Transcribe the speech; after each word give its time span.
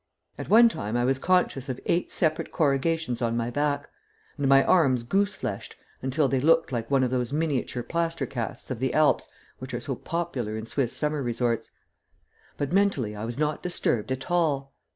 At 0.39 0.49
one 0.49 0.67
time 0.67 0.97
I 0.97 1.05
was 1.05 1.19
conscious 1.19 1.69
of 1.69 1.79
eight 1.85 2.09
separate 2.09 2.51
corrugations 2.51 3.21
on 3.21 3.37
my 3.37 3.51
back, 3.51 3.87
and 4.35 4.47
my 4.49 4.63
arms 4.63 5.03
goose 5.03 5.35
fleshed 5.35 5.75
until 6.01 6.27
they 6.27 6.39
looked 6.41 6.71
like 6.71 6.89
one 6.89 7.03
of 7.03 7.11
those 7.11 7.31
miniature 7.31 7.83
plaster 7.83 8.25
casts 8.25 8.71
of 8.71 8.79
the 8.79 8.95
Alps 8.95 9.27
which 9.59 9.75
are 9.75 9.79
so 9.79 9.93
popular 9.93 10.57
in 10.57 10.65
Swiss 10.65 10.97
summer 10.97 11.21
resorts; 11.21 11.69
but 12.57 12.73
mentally 12.73 13.15
I 13.15 13.25
was 13.25 13.37
not 13.37 13.61
disturbed 13.61 14.11
at 14.11 14.31
all. 14.31 14.73